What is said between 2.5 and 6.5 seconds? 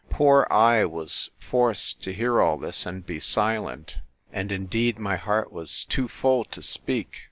this, and be silent; and indeed my heart was too full